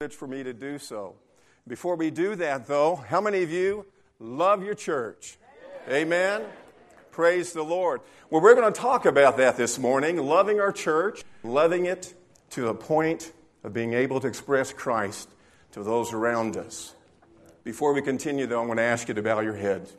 [0.00, 1.16] privilege for me to do so.
[1.66, 3.84] Before we do that, though, how many of you
[4.20, 5.38] love your church?
[5.90, 6.44] Amen.
[7.10, 8.02] Praise the Lord.
[8.30, 12.14] Well, we're going to talk about that this morning loving our church, loving it
[12.50, 13.32] to the point
[13.64, 15.28] of being able to express Christ
[15.72, 16.94] to those around us.
[17.64, 19.90] Before we continue, though, I'm going to ask you to bow your head.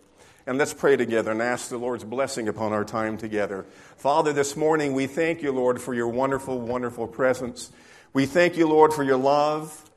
[0.47, 3.65] And let's pray together and ask the Lord's blessing upon our time together.
[3.97, 7.69] Father, this morning we thank you, Lord, for your wonderful, wonderful presence.
[8.13, 9.87] We thank you, Lord, for your love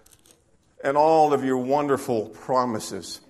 [0.82, 3.20] and all of your wonderful promises.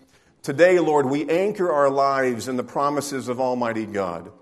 [0.42, 4.32] Today, Lord, we anchor our lives in the promises of Almighty God.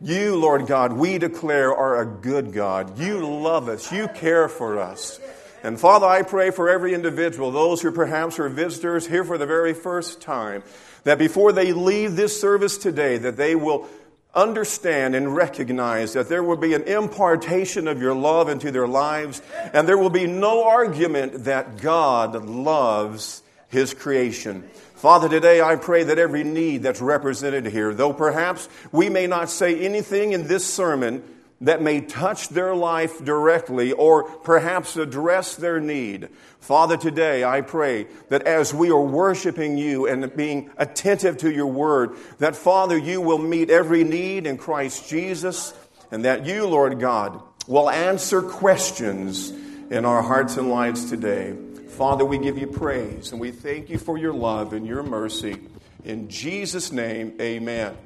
[0.00, 2.98] You, Lord God, we declare are a good God.
[2.98, 3.92] You love us.
[3.92, 5.20] You care for us.
[5.62, 9.46] And Father, I pray for every individual, those who perhaps are visitors here for the
[9.46, 10.62] very first time,
[11.04, 13.88] that before they leave this service today, that they will
[14.36, 19.42] understand and recognize that there will be an impartation of your love into their lives,
[19.72, 24.62] and there will be no argument that God loves His creation.
[24.94, 29.50] Father, today I pray that every need that's represented here, though perhaps we may not
[29.50, 31.22] say anything in this sermon
[31.60, 36.28] that may touch their life directly or perhaps address their need.
[36.60, 41.68] Father, today I pray that as we are worshiping you and being attentive to your
[41.68, 45.72] word, that Father, you will meet every need in Christ Jesus
[46.10, 49.50] and that you, Lord God, will answer questions
[49.90, 51.56] in our hearts and lives today.
[51.88, 55.56] Father, we give you praise and we thank you for your love and your mercy.
[56.04, 57.96] In Jesus' name, amen.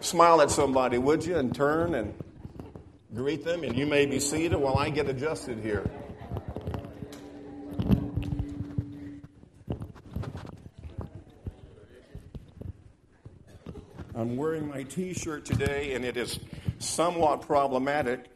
[0.00, 2.14] Smile at somebody, would you, and turn and
[3.14, 5.84] greet them, and you may be seated while I get adjusted here.
[14.14, 16.38] I'm wearing my t shirt today, and it is
[16.78, 18.26] somewhat problematic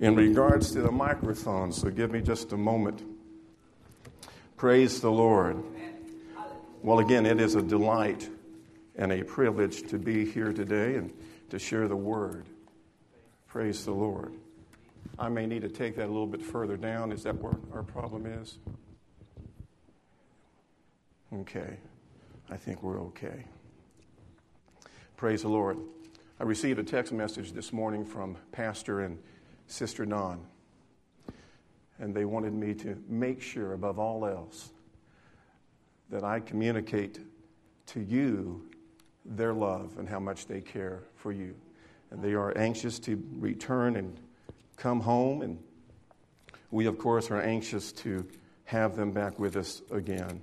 [0.00, 3.02] in regards to the microphone, so give me just a moment.
[4.56, 5.62] Praise the Lord.
[6.82, 8.28] Well, again, it is a delight
[8.96, 11.12] and a privilege to be here today and
[11.50, 12.46] to share the word.
[13.48, 14.34] Praise the Lord.
[15.18, 17.12] I may need to take that a little bit further down.
[17.12, 18.58] Is that where our problem is?
[21.32, 21.78] Okay.
[22.50, 23.46] I think we're okay.
[25.16, 25.78] Praise the Lord.
[26.38, 29.18] I received a text message this morning from Pastor and
[29.66, 30.44] Sister Don,
[31.98, 34.72] and they wanted me to make sure, above all else,
[36.10, 37.18] that I communicate
[37.86, 38.68] to you
[39.24, 41.54] their love and how much they care for you
[42.10, 44.18] and they are anxious to return and
[44.76, 45.42] come home.
[45.42, 45.58] And
[46.70, 48.26] we, of course, are anxious to
[48.64, 50.40] have them back with us again.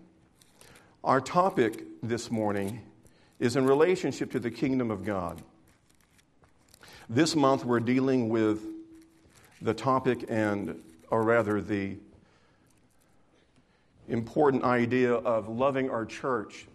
[1.03, 2.81] Our topic this morning
[3.39, 5.41] is in relationship to the kingdom of God.
[7.09, 8.63] This month, we're dealing with
[9.61, 11.97] the topic and, or rather, the
[14.07, 16.67] important idea of loving our church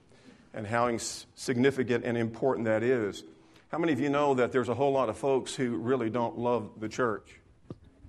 [0.55, 0.97] and how
[1.35, 3.25] significant and important that is.
[3.71, 6.37] How many of you know that there's a whole lot of folks who really don't
[6.37, 7.39] love the church?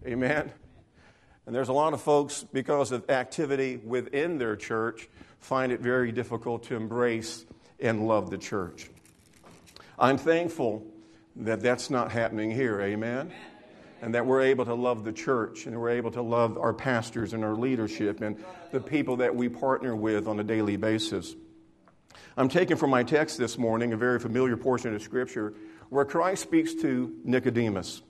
[0.04, 0.52] Amen?
[1.46, 5.08] And there's a lot of folks, because of activity within their church,
[5.40, 7.46] find it very difficult to embrace
[7.80, 8.90] and love the church.
[10.00, 10.84] I'm thankful
[11.36, 12.82] that that's not happening here.
[12.82, 13.32] Amen?
[14.02, 17.34] And that we're able to love the church and we're able to love our pastors
[17.34, 21.36] and our leadership and the people that we partner with on a daily basis.
[22.38, 25.54] I'm taking from my text this morning a very familiar portion of Scripture
[25.90, 28.02] where Christ speaks to Nicodemus.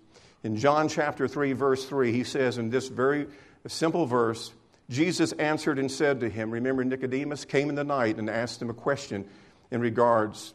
[0.44, 3.26] In John chapter 3, verse 3, he says in this very
[3.68, 4.54] simple verse,
[4.92, 8.70] Jesus answered and said to him, Remember, Nicodemus came in the night and asked him
[8.70, 9.26] a question
[9.72, 10.54] in regards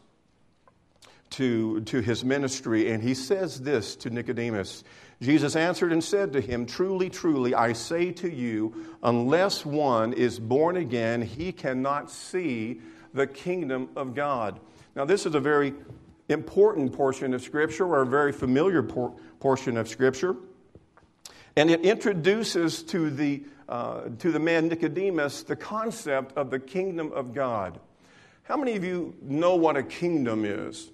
[1.31, 2.89] to, to his ministry.
[2.89, 4.85] And he says this to Nicodemus
[5.19, 10.39] Jesus answered and said to him, Truly, truly, I say to you, unless one is
[10.39, 12.79] born again, he cannot see
[13.17, 14.59] the kingdom of God.
[14.95, 15.73] Now, this is a very
[16.29, 20.35] important portion of Scripture, or a very familiar por- portion of Scripture.
[21.55, 27.11] And it introduces to the, uh, to the man Nicodemus the concept of the kingdom
[27.11, 27.79] of God.
[28.43, 30.91] How many of you know what a kingdom is?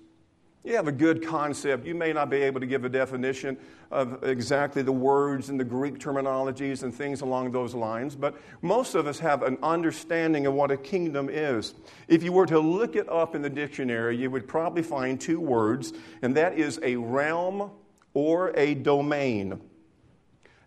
[0.63, 1.85] You have a good concept.
[1.85, 3.57] You may not be able to give a definition
[3.91, 8.95] of exactly the words and the Greek terminologies and things along those lines, but most
[8.95, 11.73] of us have an understanding of what a kingdom is.
[12.07, 15.39] If you were to look it up in the dictionary, you would probably find two
[15.39, 17.69] words, and that is a realm
[18.13, 19.59] or a domain.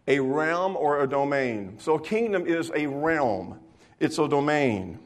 [0.08, 1.78] A realm or a domain.
[1.78, 3.58] So a kingdom is a realm,
[3.98, 5.00] it's a domain.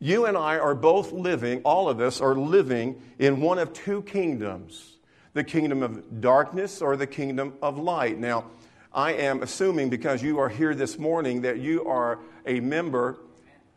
[0.00, 4.02] You and I are both living, all of us are living in one of two
[4.02, 4.94] kingdoms
[5.34, 8.18] the kingdom of darkness or the kingdom of light.
[8.18, 8.46] Now,
[8.92, 13.20] I am assuming because you are here this morning that you are a member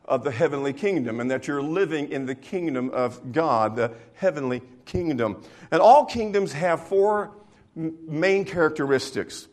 [0.05, 4.61] of the heavenly kingdom and that you're living in the kingdom of God, the heavenly
[4.85, 5.43] kingdom.
[5.69, 7.35] And all kingdoms have four
[7.75, 9.47] main characteristics.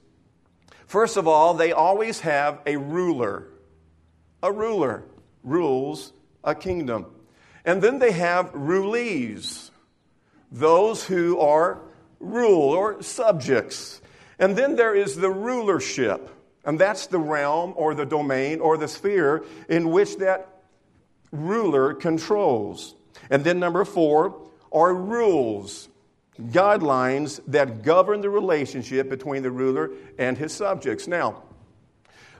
[0.86, 3.48] First of all, they always have a ruler.
[4.42, 5.04] A ruler
[5.42, 6.12] rules
[6.44, 7.06] a kingdom.
[7.64, 9.70] And then they have rulees,
[10.50, 11.81] those who are
[12.20, 14.00] ruled or subjects.
[14.38, 16.31] And then there is the rulership,
[16.64, 20.49] and that's the realm or the domain or the sphere in which that
[21.32, 22.94] ruler controls.
[23.31, 25.88] And then number four are rules,
[26.40, 31.08] guidelines that govern the relationship between the ruler and his subjects.
[31.08, 31.43] Now,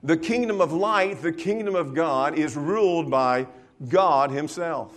[0.03, 3.49] the kingdom of light, the kingdom of God, is ruled by
[3.87, 4.97] God Himself.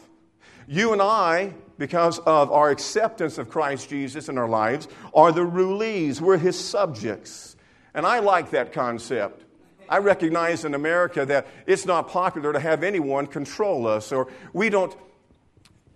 [0.68, 5.42] You and I, because of our acceptance of Christ Jesus in our lives, are the
[5.42, 6.22] rulees.
[6.22, 7.56] We're His subjects.
[7.94, 9.44] And I like that concept.
[9.90, 14.70] I recognize in America that it's not popular to have anyone control us, or we
[14.70, 14.96] don't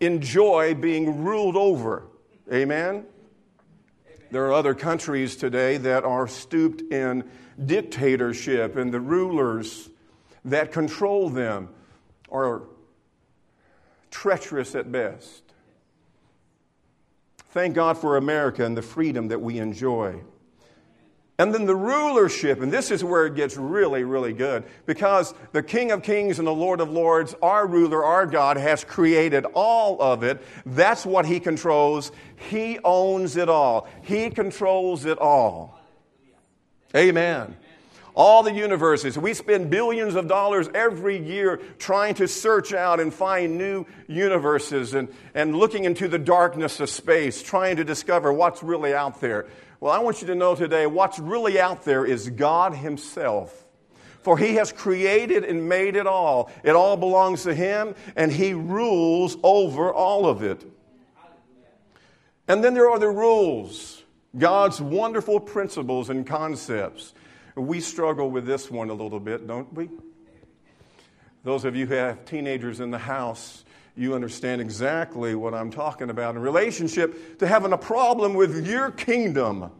[0.01, 2.03] enjoy being ruled over.
[2.51, 3.05] Amen?
[4.31, 7.23] There are other countries today that are stooped in
[7.63, 9.89] dictatorship, and the rulers
[10.43, 11.69] that control them
[12.29, 12.63] are
[14.15, 15.43] treacherous at best.
[17.49, 20.21] Thank God for America and the freedom that we enjoy.
[21.37, 25.61] And then the rulership, and this is where it gets really, really good, because the
[25.61, 30.01] King of Kings and the Lord of Lords, our ruler, our God, has created all
[30.01, 30.41] of it.
[30.65, 32.13] That's what He controls.
[32.49, 35.77] He owns it all, He controls it all.
[36.95, 37.57] Amen
[38.15, 39.17] all the universes.
[39.17, 44.93] We spend billions of dollars every year trying to search out and find new universes
[44.93, 49.47] and, and looking into the darkness of space, trying to discover what's really out there.
[49.79, 53.63] Well, I want you to know today what's really out there is God Himself.
[54.23, 56.49] For He has created and made it all.
[56.63, 60.65] It all belongs to Him, and He rules over all of it.
[62.47, 64.03] And then there are the rules,
[64.37, 67.13] God's wonderful principles and concepts.
[67.55, 69.89] We struggle with this one a little bit, don't we?
[71.43, 73.63] Those of you who have teenagers in the house,
[73.95, 78.91] you understand exactly what I'm talking about in relationship to having a problem with your
[78.91, 79.71] kingdom,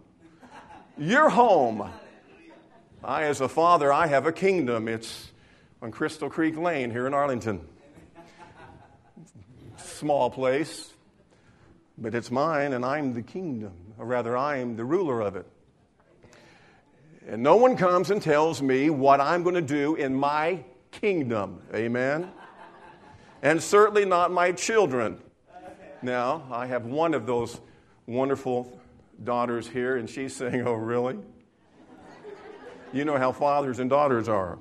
[0.97, 1.89] your home.
[3.03, 4.87] I, as a father, I have a kingdom.
[4.87, 5.31] It's
[5.81, 7.67] on Crystal Creek Lane here in Arlington.
[9.77, 10.93] Small place,
[11.97, 15.45] but it's mine, and I'm the kingdom, or rather, I'm the ruler of it.
[17.27, 21.61] And no one comes and tells me what I'm going to do in my kingdom.
[21.73, 22.29] Amen?
[23.41, 25.19] And certainly not my children.
[26.01, 27.59] Now, I have one of those
[28.05, 28.79] wonderful
[29.23, 31.17] daughters here, and she's saying, Oh, really?
[32.93, 34.59] You know how fathers and daughters are.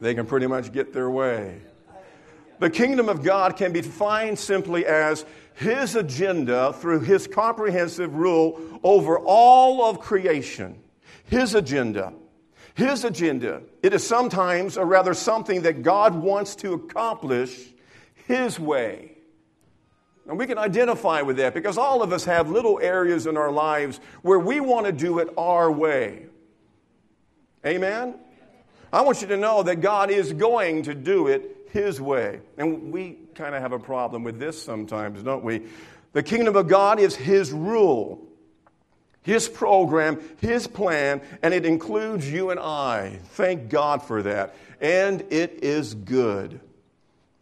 [0.00, 1.60] They can pretty much get their way.
[2.58, 5.24] The kingdom of God can be defined simply as
[5.60, 10.80] his agenda through his comprehensive rule over all of creation.
[11.24, 12.14] His agenda.
[12.74, 13.60] His agenda.
[13.82, 17.58] It is sometimes, or rather, something that God wants to accomplish
[18.26, 19.18] his way.
[20.26, 23.52] And we can identify with that because all of us have little areas in our
[23.52, 26.24] lives where we want to do it our way.
[27.66, 28.14] Amen?
[28.90, 32.40] I want you to know that God is going to do it his way.
[32.56, 35.62] And we kind of have a problem with this sometimes, don't we?
[36.12, 38.22] The kingdom of God is His rule,
[39.22, 43.18] His program, His plan, and it includes you and I.
[43.30, 44.54] Thank God for that.
[44.78, 46.60] And it is good.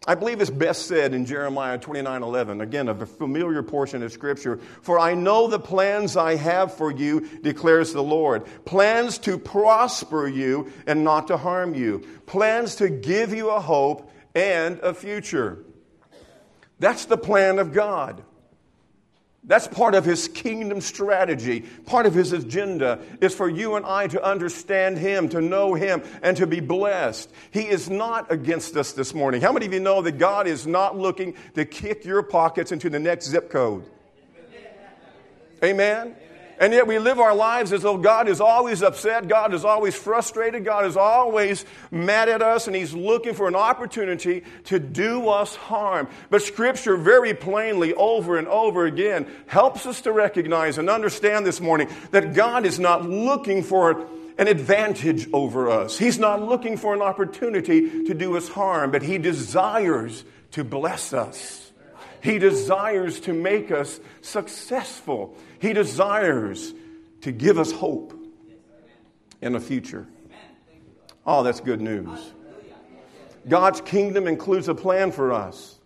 [0.07, 2.61] I believe it's best said in Jeremiah 29 11.
[2.61, 4.59] Again, a familiar portion of Scripture.
[4.83, 8.47] For I know the plans I have for you, declares the Lord.
[8.65, 12.07] Plans to prosper you and not to harm you.
[12.27, 15.65] Plans to give you a hope and a future.
[16.79, 18.23] That's the plan of God.
[19.45, 21.61] That's part of his kingdom strategy.
[21.87, 26.03] Part of his agenda is for you and I to understand him, to know him,
[26.23, 27.31] and to be blessed.
[27.51, 29.41] He is not against us this morning.
[29.41, 32.91] How many of you know that God is not looking to kick your pockets into
[32.91, 33.89] the next zip code?
[35.65, 36.15] Amen?
[36.61, 39.95] And yet we live our lives as though God is always upset, God is always
[39.95, 45.29] frustrated, God is always mad at us, and He's looking for an opportunity to do
[45.29, 46.09] us harm.
[46.31, 51.61] But Scripture very plainly, over and over again, helps us to recognize and understand this
[51.61, 55.97] morning that God is not looking for an advantage over us.
[55.97, 61.13] He's not looking for an opportunity to do us harm, but He desires to bless
[61.13, 61.68] us.
[62.23, 65.37] He desires to make us successful.
[65.61, 66.73] He desires
[67.23, 68.15] to give us hope.
[69.41, 70.07] in a future.
[71.27, 72.19] Oh, that's good news.
[73.49, 75.79] God's kingdom includes a plan for us.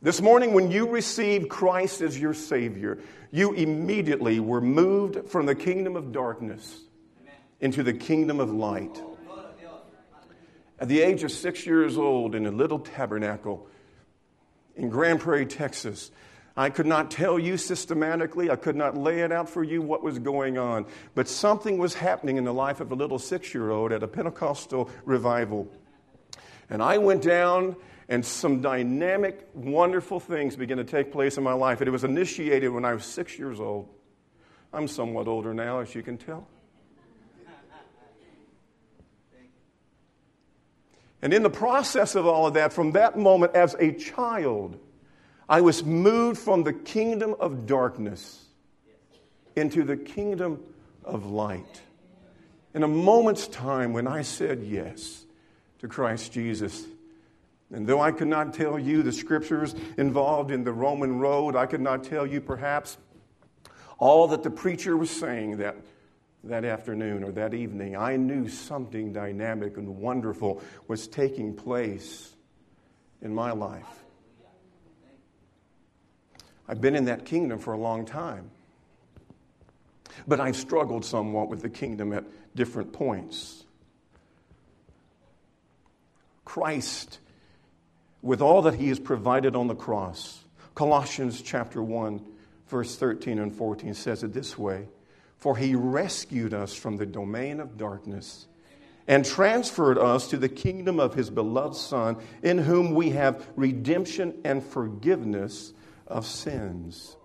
[0.00, 2.98] This morning, when you received Christ as your Savior,
[3.30, 6.82] you immediately were moved from the kingdom of darkness
[7.60, 9.02] into the kingdom of light.
[10.78, 13.66] At the age of six years old, in a little tabernacle
[14.78, 16.10] in Grand Prairie, Texas,
[16.56, 20.02] I could not tell you systematically, I could not lay it out for you what
[20.02, 23.70] was going on, but something was happening in the life of a little six year
[23.70, 25.68] old at a Pentecostal revival.
[26.70, 27.76] And I went down
[28.08, 31.80] and some dynamic, wonderful things began to take place in my life.
[31.80, 33.88] And it was initiated when I was six years old.
[34.72, 36.48] I'm somewhat older now, as you can tell.
[41.20, 44.78] And in the process of all of that, from that moment as a child,
[45.48, 48.44] I was moved from the kingdom of darkness
[49.56, 50.62] into the kingdom
[51.04, 51.82] of light.
[52.74, 55.24] In a moment's time, when I said yes
[55.80, 56.86] to Christ Jesus,
[57.72, 61.66] and though I could not tell you the scriptures involved in the Roman road, I
[61.66, 62.96] could not tell you perhaps
[63.98, 65.76] all that the preacher was saying that,
[66.44, 67.96] that afternoon or that evening.
[67.96, 72.34] I knew something dynamic and wonderful was taking place
[73.20, 73.84] in my life.
[76.68, 78.50] I've been in that kingdom for a long time.
[80.26, 83.64] But I've struggled somewhat with the kingdom at different points.
[86.44, 87.18] Christ
[88.22, 90.44] with all that he has provided on the cross.
[90.74, 92.20] Colossians chapter 1
[92.68, 94.86] verse 13 and 14 says it this way,
[95.38, 98.46] for he rescued us from the domain of darkness
[99.06, 104.34] and transferred us to the kingdom of his beloved son in whom we have redemption
[104.44, 105.72] and forgiveness
[106.06, 107.16] of sins.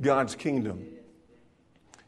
[0.00, 0.92] God's kingdom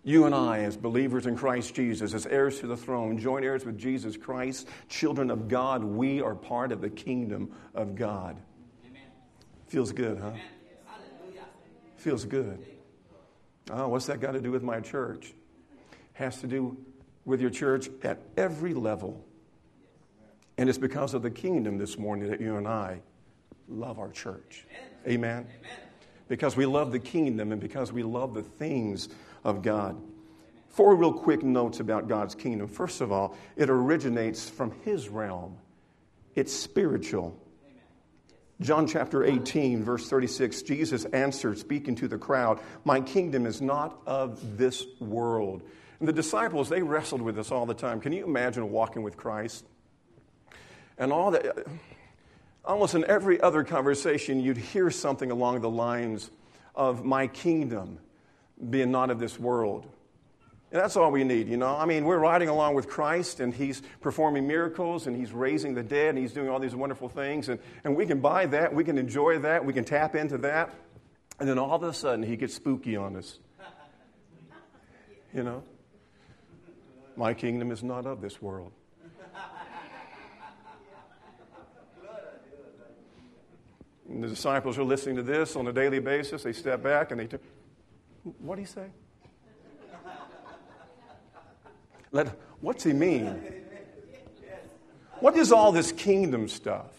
[0.04, 3.64] you and I, as believers in Christ Jesus, as heirs to the throne, joint heirs
[3.64, 8.36] with Jesus Christ, children of God, we are part of the kingdom of God.
[9.66, 10.32] Feels good, huh?
[11.96, 12.62] Feels good.
[13.71, 15.33] Oh, what's that got to do with my church?
[16.14, 16.76] Has to do
[17.25, 19.25] with your church at every level.
[20.59, 23.00] And it's because of the kingdom this morning that you and I
[23.68, 24.66] love our church.
[25.06, 25.47] Amen.
[25.47, 25.47] Amen.
[26.28, 29.09] Because we love the kingdom and because we love the things
[29.42, 30.00] of God.
[30.68, 32.68] Four real quick notes about God's kingdom.
[32.68, 35.56] First of all, it originates from His realm,
[36.35, 37.40] it's spiritual.
[38.61, 44.00] John chapter 18, verse 36, Jesus answered, speaking to the crowd, My kingdom is not
[44.06, 45.62] of this world.
[45.99, 48.00] And the disciples, they wrestled with this all the time.
[48.00, 49.64] Can you imagine walking with Christ?
[50.99, 51.66] And all that,
[52.64, 56.30] almost in every other conversation, you'd hear something along the lines
[56.76, 57.99] of, My kingdom
[58.70, 59.87] being not of this world.
[60.74, 61.76] And that's all we need, you know.
[61.76, 65.84] I mean, we're riding along with Christ, and He's performing miracles, and He's raising the
[65.84, 67.48] dead, and He's doing all these wonderful things.
[67.48, 70.74] And, and we can buy that, we can enjoy that, we can tap into that.
[71.38, 73.38] And then all of a sudden, He gets spooky on us.
[75.32, 75.62] You know?
[77.16, 78.72] My kingdom is not of this world.
[84.08, 86.42] And the disciples are listening to this on a daily basis.
[86.42, 87.28] They step back and they.
[88.40, 88.88] What do you say?
[92.14, 92.28] Let,
[92.61, 93.42] what's he mean?
[95.18, 96.92] What is all this kingdom stuff?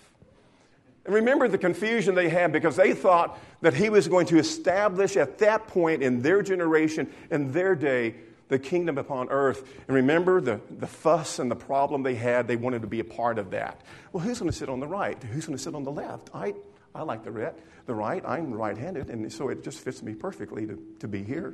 [1.06, 5.16] And remember the confusion they had because they thought that he was going to establish
[5.16, 8.16] at that point in their generation, in their day,
[8.50, 9.64] the kingdom upon earth.
[9.88, 12.48] And remember the, the fuss and the problem they had?
[12.48, 13.82] They wanted to be a part of that.
[14.12, 15.22] Well, who's going to sit on the right?
[15.24, 16.30] Who's going to sit on the left?
[16.34, 16.56] I,
[16.94, 17.56] I like the red,
[17.86, 18.22] the right.
[18.28, 21.54] I'm right handed, and so it just fits me perfectly to, to be here.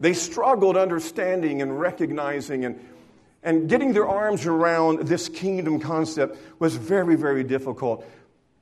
[0.00, 2.80] They struggled understanding and recognizing and,
[3.42, 8.06] and getting their arms around this kingdom concept was very, very difficult.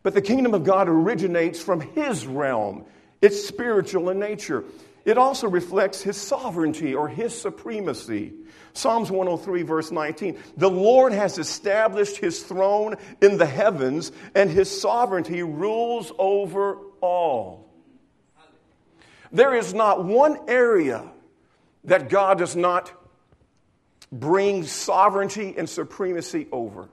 [0.03, 2.85] But the kingdom of God originates from His realm,
[3.21, 4.65] it's spiritual in nature.
[5.05, 8.33] It also reflects His sovereignty or His supremacy.
[8.75, 10.37] Psalms 103, verse 19.
[10.57, 17.73] The Lord has established his throne in the heavens, and his sovereignty rules over all.
[19.31, 21.05] There is not one area
[21.85, 22.93] that God does not
[24.11, 26.89] bring sovereignty and supremacy over.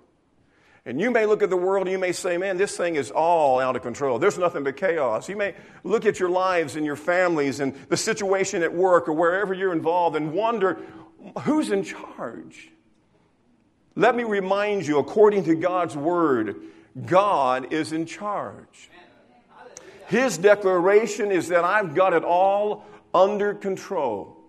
[0.85, 3.11] And you may look at the world and you may say, man, this thing is
[3.11, 4.17] all out of control.
[4.17, 5.29] There's nothing but chaos.
[5.29, 9.13] You may look at your lives and your families and the situation at work or
[9.13, 10.79] wherever you're involved and wonder,
[11.43, 12.71] who's in charge?
[13.95, 16.55] Let me remind you, according to God's word,
[17.05, 18.89] God is in charge.
[20.07, 24.40] His declaration is that I've got it all under control.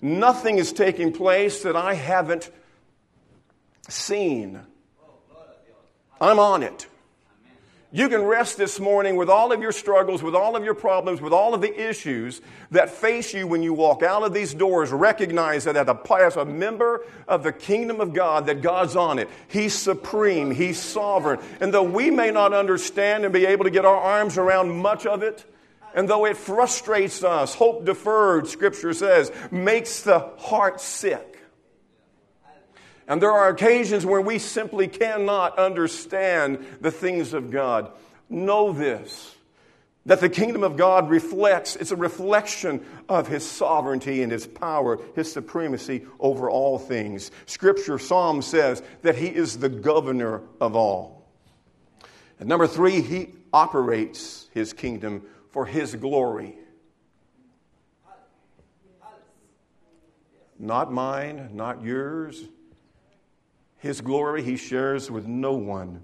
[0.00, 2.50] Nothing is taking place that I haven't
[3.88, 4.60] seen.
[6.20, 6.86] I'm on it.
[7.90, 11.22] You can rest this morning with all of your struggles, with all of your problems,
[11.22, 14.90] with all of the issues that face you when you walk out of these doors.
[14.90, 19.30] Recognize that as a member of the kingdom of God, that God's on it.
[19.48, 21.40] He's supreme, He's sovereign.
[21.62, 25.06] And though we may not understand and be able to get our arms around much
[25.06, 25.50] of it,
[25.94, 31.38] and though it frustrates us, hope deferred, Scripture says, makes the heart sick.
[33.06, 37.90] And there are occasions where we simply cannot understand the things of God.
[38.28, 39.34] Know this
[40.08, 44.98] that the kingdom of God reflects, it's a reflection of his sovereignty and his power,
[45.14, 47.30] his supremacy over all things.
[47.44, 51.28] Scripture, Psalm says that he is the governor of all.
[52.40, 55.26] And number three, he operates his kingdom
[55.58, 56.54] for his glory.
[60.56, 62.44] Not mine, not yours,
[63.78, 66.00] his glory he shares with no one.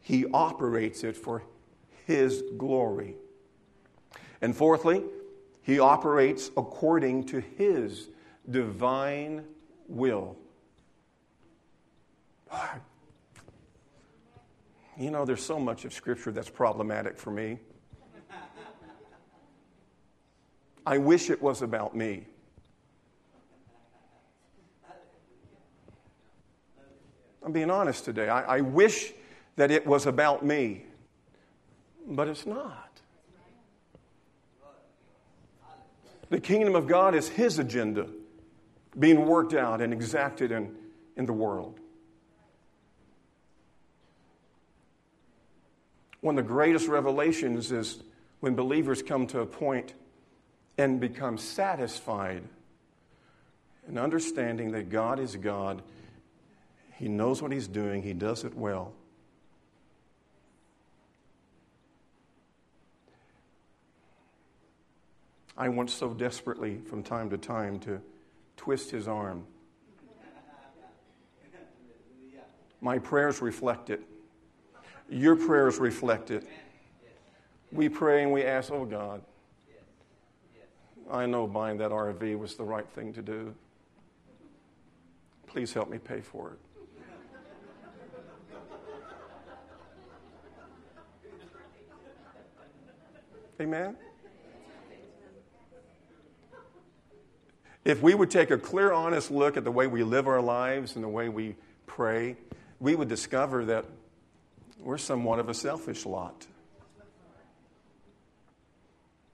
[0.00, 1.42] He operates it for
[2.06, 3.16] His glory.
[4.40, 5.02] And fourthly,
[5.60, 8.08] He operates according to His
[8.50, 9.44] divine
[9.88, 10.38] will.
[14.98, 17.58] You know, there's so much of Scripture that's problematic for me.
[20.86, 22.26] I wish it was about me.
[27.44, 28.28] I'm being honest today.
[28.28, 29.12] I, I wish
[29.56, 30.84] that it was about me,
[32.06, 33.00] but it's not.
[36.28, 38.06] The kingdom of God is His agenda
[38.98, 40.74] being worked out and exacted in,
[41.16, 41.78] in the world.
[46.20, 48.02] One of the greatest revelations is
[48.40, 49.94] when believers come to a point
[50.78, 52.42] and become satisfied
[53.88, 55.82] in understanding that God is God
[56.96, 58.92] he knows what he's doing, he does it well.
[65.58, 68.00] I want so desperately from time to time to
[68.56, 69.44] twist his arm.
[72.80, 74.02] My prayers reflect it.
[75.08, 76.46] Your prayers reflect it.
[77.72, 79.22] We pray and we ask, oh God,
[81.10, 83.54] I know buying that RV was the right thing to do.
[85.46, 86.58] Please help me pay for it.
[93.58, 93.96] Amen?
[97.84, 100.96] If we would take a clear, honest look at the way we live our lives
[100.96, 101.54] and the way we
[101.86, 102.36] pray,
[102.80, 103.84] we would discover that
[104.80, 106.46] we're somewhat of a selfish lot.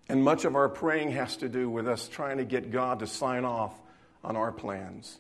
[0.09, 3.07] And much of our praying has to do with us trying to get God to
[3.07, 3.79] sign off
[4.25, 5.19] on our plans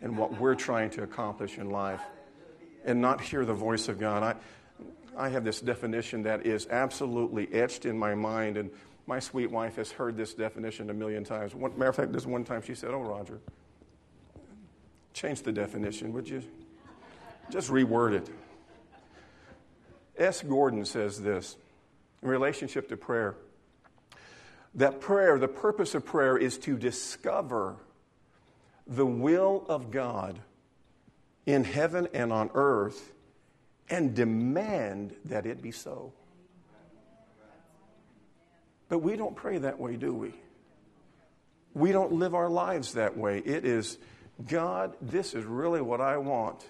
[0.00, 2.00] and what we're trying to accomplish in life
[2.84, 4.22] and not hear the voice of God.
[4.22, 4.34] I,
[5.16, 8.70] I have this definition that is absolutely etched in my mind, and
[9.06, 11.54] my sweet wife has heard this definition a million times.
[11.54, 13.40] One, matter of fact, this one time she said, Oh, Roger,
[15.12, 16.42] change the definition, would you?
[17.50, 18.28] Just reword it.
[20.16, 20.42] S.
[20.42, 21.56] Gordon says this
[22.22, 23.36] in relationship to prayer
[24.76, 27.76] that prayer, the purpose of prayer is to discover
[28.86, 30.38] the will of God
[31.46, 33.12] in heaven and on earth
[33.88, 36.12] and demand that it be so.
[38.88, 40.32] But we don't pray that way, do we?
[41.74, 43.38] We don't live our lives that way.
[43.38, 43.98] It is,
[44.46, 46.64] God, this is really what I want.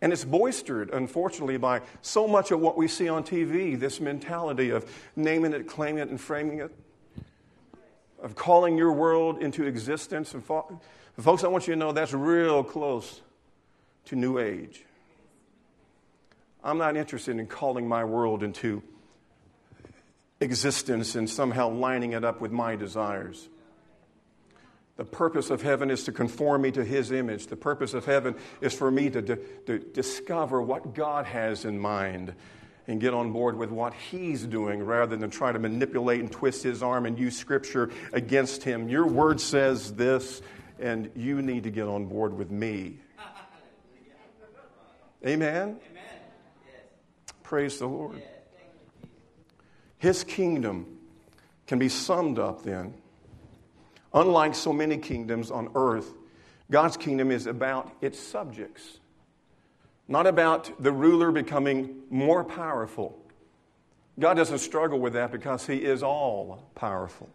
[0.00, 4.70] And it's boistered, unfortunately, by so much of what we see on TV this mentality
[4.70, 6.70] of naming it, claiming it, and framing it,
[8.22, 10.34] of calling your world into existence.
[10.34, 13.22] And folks, I want you to know that's real close
[14.06, 14.84] to New Age.
[16.62, 18.82] I'm not interested in calling my world into
[20.40, 23.48] existence and somehow lining it up with my desires.
[24.98, 27.46] The purpose of heaven is to conform me to His image.
[27.46, 31.78] The purpose of heaven is for me to, to, to, discover what God has in
[31.78, 32.34] mind
[32.88, 36.64] and get on board with what He's doing rather than try to manipulate and twist
[36.64, 38.88] His arm and use Scripture against Him.
[38.88, 40.42] Your word says this,
[40.80, 42.98] and you need to get on board with me.
[45.24, 45.78] Amen?
[47.44, 48.20] Praise the Lord.
[49.98, 50.98] His kingdom
[51.68, 52.94] can be summed up then.
[54.18, 56.12] Unlike so many kingdoms on earth,
[56.72, 58.98] God's kingdom is about its subjects,
[60.08, 63.16] not about the ruler becoming more powerful.
[64.18, 67.28] God doesn't struggle with that because He is all powerful.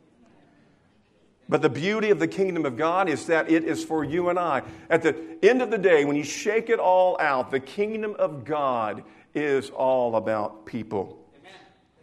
[1.47, 4.37] But the beauty of the kingdom of God is that it is for you and
[4.37, 4.63] I.
[4.89, 8.43] At the end of the day, when you shake it all out, the kingdom of
[8.43, 11.22] God is all about people.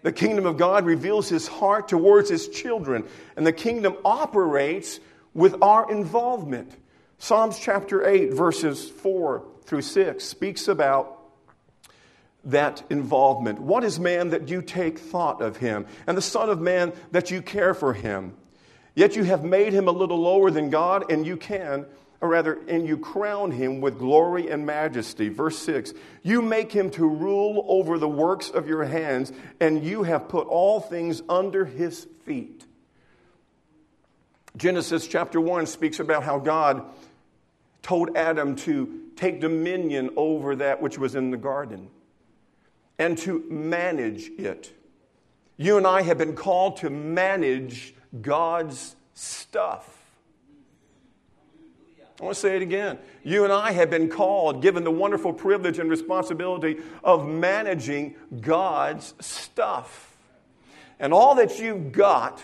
[0.03, 3.05] The kingdom of God reveals his heart towards his children,
[3.37, 5.01] and the kingdom operates
[5.35, 6.73] with our involvement.
[7.19, 11.19] Psalms chapter 8, verses 4 through 6 speaks about
[12.45, 13.61] that involvement.
[13.61, 17.31] What is man that you take thought of him, and the Son of Man that
[17.31, 18.35] you care for him?
[18.95, 21.85] Yet you have made him a little lower than God, and you can,
[22.20, 25.28] or rather, and you crown him with glory and majesty.
[25.28, 30.02] Verse 6 You make him to rule over the works of your hands, and you
[30.02, 32.66] have put all things under his feet.
[34.56, 36.85] Genesis chapter 1 speaks about how God
[37.83, 41.88] told Adam to take dominion over that which was in the garden
[42.98, 44.72] and to manage it.
[45.56, 50.00] You and I have been called to manage God's stuff.
[52.20, 52.98] I want to say it again.
[53.24, 59.14] You and I have been called, given the wonderful privilege and responsibility of managing God's
[59.20, 60.18] stuff.
[60.98, 62.42] And all that you've got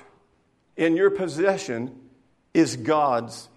[0.78, 1.94] in your possession
[2.54, 3.50] is God's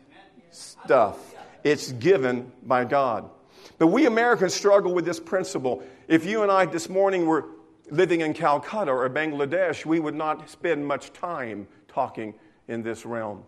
[0.52, 1.18] stuff.
[1.64, 3.30] It's given by God.
[3.78, 5.84] But we Americans struggle with this principle.
[6.10, 7.46] If you and I this morning were
[7.90, 12.34] living in Calcutta or Bangladesh, we would not spend much time talking
[12.68, 13.46] in this realm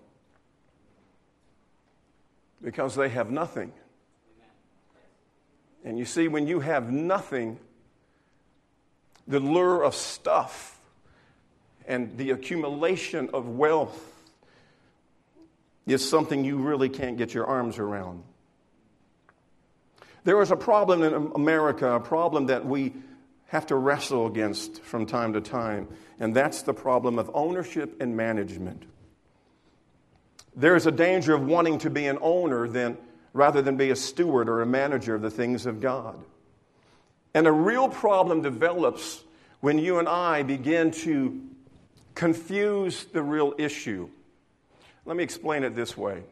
[2.63, 3.71] because they have nothing.
[5.83, 7.59] And you see, when you have nothing,
[9.27, 10.79] the lure of stuff
[11.87, 14.07] and the accumulation of wealth
[15.87, 18.23] is something you really can't get your arms around.
[20.23, 22.93] There is a problem in America, a problem that we
[23.47, 25.87] have to wrestle against from time to time,
[26.19, 28.83] and that's the problem of ownership and management.
[30.55, 32.97] There is a danger of wanting to be an owner than,
[33.33, 36.23] rather than be a steward or a manager of the things of God.
[37.33, 39.23] And a real problem develops
[39.61, 41.41] when you and I begin to
[42.15, 44.09] confuse the real issue.
[45.05, 46.23] Let me explain it this way.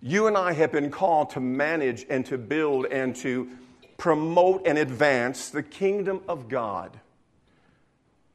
[0.00, 3.48] You and I have been called to manage and to build and to
[3.96, 6.98] promote and advance the kingdom of God.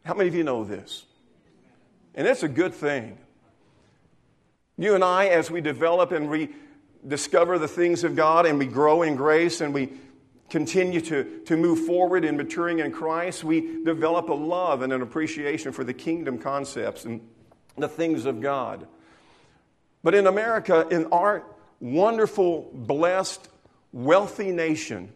[0.04, 1.06] How many of you know this?
[2.15, 3.17] And it's a good thing.
[4.77, 9.03] You and I, as we develop and rediscover the things of God and we grow
[9.03, 9.93] in grace and we
[10.49, 15.01] continue to, to move forward in maturing in Christ, we develop a love and an
[15.01, 17.21] appreciation for the kingdom concepts and
[17.77, 18.88] the things of God.
[20.03, 21.43] But in America, in our
[21.79, 23.47] wonderful, blessed,
[23.91, 25.12] wealthy nation,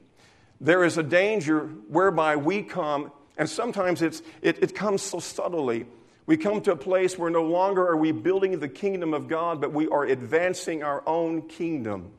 [0.62, 5.86] there is a danger whereby we come, and sometimes it's, it, it comes so subtly.
[6.28, 9.62] We come to a place where no longer are we building the kingdom of God,
[9.62, 12.12] but we are advancing our own kingdom.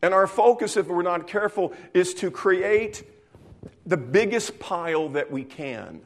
[0.00, 3.02] And our focus, if we're not careful, is to create
[3.84, 6.02] the biggest pile that we can.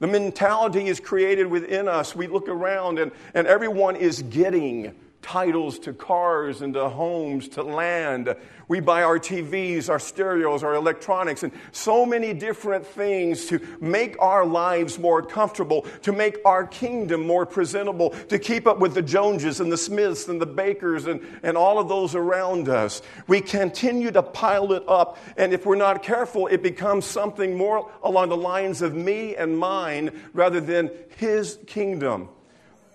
[0.00, 2.14] The mentality is created within us.
[2.14, 7.62] We look around and, and everyone is getting titles to cars and to homes, to
[7.62, 8.34] land.
[8.68, 14.16] We buy our TVs, our stereos, our electronics, and so many different things to make
[14.20, 19.02] our lives more comfortable, to make our kingdom more presentable, to keep up with the
[19.02, 23.02] Joneses and the Smiths and the Bakers and, and all of those around us.
[23.26, 27.90] We continue to pile it up, and if we're not careful, it becomes something more
[28.02, 32.28] along the lines of me and mine rather than His kingdom.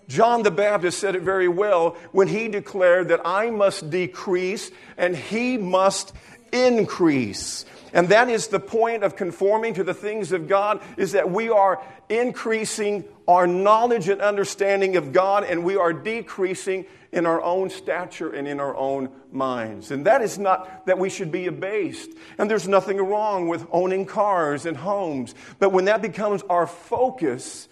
[0.07, 5.15] John the Baptist said it very well when he declared that I must decrease and
[5.15, 6.13] he must
[6.51, 7.65] increase.
[7.93, 11.49] And that is the point of conforming to the things of God is that we
[11.49, 17.69] are increasing our knowledge and understanding of God and we are decreasing in our own
[17.69, 19.91] stature and in our own minds.
[19.91, 22.11] And that is not that we should be abased.
[22.37, 25.33] And there's nothing wrong with owning cars and homes.
[25.57, 27.69] But when that becomes our focus,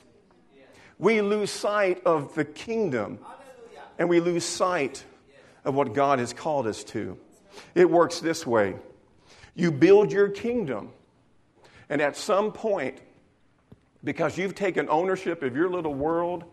[1.03, 3.19] we lose sight of the kingdom
[3.99, 5.03] and we lose sight
[5.65, 7.17] of what God has called us to.
[7.75, 8.75] It works this way
[9.53, 10.91] you build your kingdom,
[11.89, 12.99] and at some point,
[14.03, 16.45] because you've taken ownership of your little world,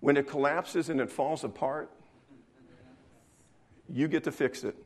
[0.00, 1.90] when it collapses and it falls apart,
[3.92, 4.76] you get to fix it.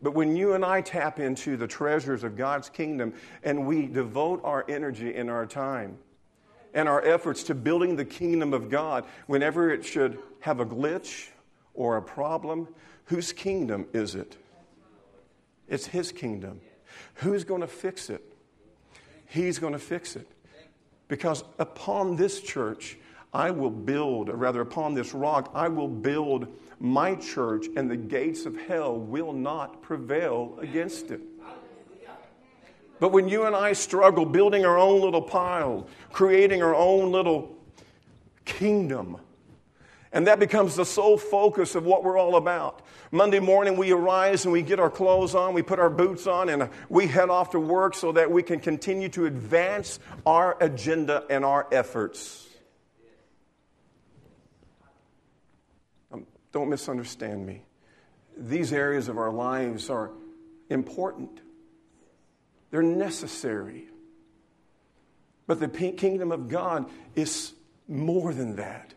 [0.00, 4.40] But when you and I tap into the treasures of God's kingdom and we devote
[4.44, 5.98] our energy and our time
[6.72, 11.28] and our efforts to building the kingdom of God, whenever it should have a glitch
[11.74, 12.68] or a problem,
[13.06, 14.36] whose kingdom is it?
[15.66, 16.60] It's His kingdom.
[17.14, 18.22] Who's going to fix it?
[19.26, 20.28] He's going to fix it.
[21.08, 22.98] Because upon this church,
[23.32, 26.48] I will build, or rather, upon this rock, I will build
[26.80, 31.20] my church, and the gates of hell will not prevail against it.
[33.00, 37.56] But when you and I struggle building our own little pile, creating our own little
[38.44, 39.18] kingdom,
[40.12, 42.82] and that becomes the sole focus of what we're all about.
[43.10, 46.48] Monday morning, we arise and we get our clothes on, we put our boots on,
[46.48, 51.24] and we head off to work so that we can continue to advance our agenda
[51.30, 52.47] and our efforts.
[56.52, 57.62] Don't misunderstand me.
[58.36, 60.10] These areas of our lives are
[60.70, 61.40] important,
[62.70, 63.86] they're necessary.
[65.46, 67.54] But the kingdom of God is
[67.88, 68.92] more than that.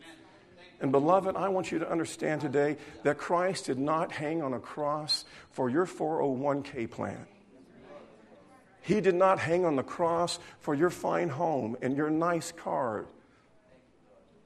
[0.82, 4.60] And beloved, I want you to understand today that Christ did not hang on a
[4.60, 7.26] cross for your 401k plan.
[8.82, 13.06] He did not hang on the cross for your fine home and your nice car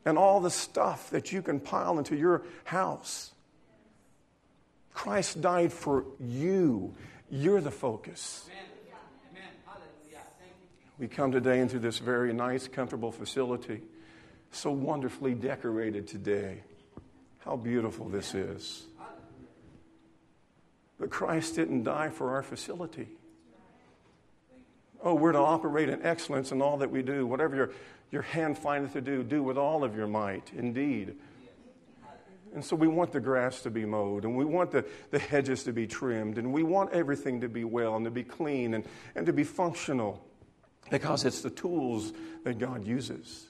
[0.06, 3.32] and all the stuff that you can pile into your house.
[4.94, 6.94] Christ died for you.
[7.30, 8.48] You're the focus.
[10.98, 13.82] We come today into this very nice, comfortable facility
[14.50, 16.62] so wonderfully decorated today.
[17.38, 18.86] How beautiful this is.
[20.98, 23.08] But Christ didn't die for our facility.
[25.02, 27.26] Oh, we're to operate in excellence in all that we do.
[27.26, 27.70] Whatever your,
[28.10, 31.16] your hand findeth to do, do with all of your might, indeed.
[32.54, 35.64] And so we want the grass to be mowed, and we want the, the hedges
[35.64, 38.84] to be trimmed, and we want everything to be well and to be clean and,
[39.14, 40.24] and to be functional
[40.90, 42.12] because it's the tools
[42.44, 43.46] that God uses.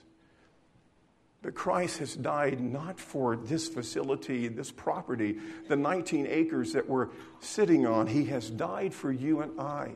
[1.42, 5.38] But Christ has died not for this facility, this property,
[5.68, 8.08] the 19 acres that we're sitting on.
[8.08, 9.92] He has died for you and I.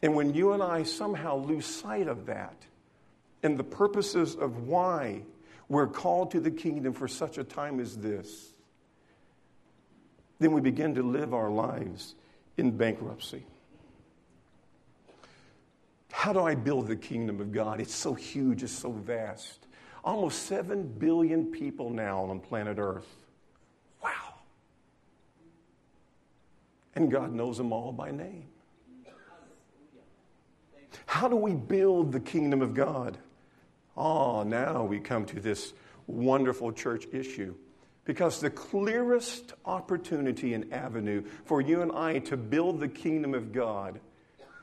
[0.00, 2.54] And when you and I somehow lose sight of that
[3.42, 5.22] and the purposes of why
[5.68, 8.52] we're called to the kingdom for such a time as this,
[10.38, 12.14] then we begin to live our lives
[12.56, 13.44] in bankruptcy.
[16.10, 17.80] How do I build the kingdom of God?
[17.80, 19.66] It's so huge, it's so vast.
[20.04, 23.06] Almost 7 billion people now on planet Earth.
[24.02, 24.34] Wow.
[26.94, 28.46] And God knows them all by name.
[31.06, 33.18] How do we build the kingdom of God?
[33.98, 35.72] Oh, now we come to this
[36.06, 37.56] wonderful church issue.
[38.04, 43.52] Because the clearest opportunity and avenue for you and I to build the kingdom of
[43.52, 44.00] God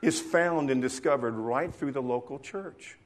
[0.02, 2.96] is found and discovered right through the local church.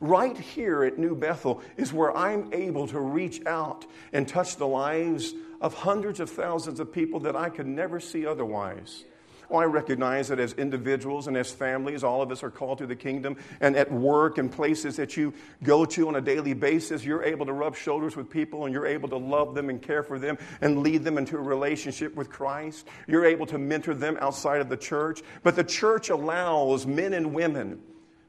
[0.00, 4.66] Right here at New Bethel is where I'm able to reach out and touch the
[4.66, 9.04] lives of hundreds of thousands of people that I could never see otherwise.
[9.48, 12.86] Well, I recognize that as individuals and as families, all of us are called to
[12.86, 13.36] the kingdom.
[13.60, 17.46] And at work and places that you go to on a daily basis, you're able
[17.46, 20.38] to rub shoulders with people and you're able to love them and care for them
[20.60, 22.86] and lead them into a relationship with Christ.
[23.06, 25.22] You're able to mentor them outside of the church.
[25.42, 27.82] But the church allows men and women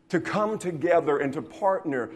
[0.10, 2.12] to come together and to partner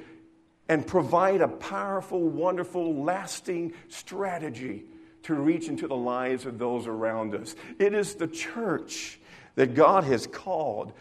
[0.67, 4.85] and provide a powerful, wonderful, lasting strategy
[5.23, 7.55] to reach into the lives of those around us.
[7.77, 9.19] It is the church
[9.55, 10.93] that God has called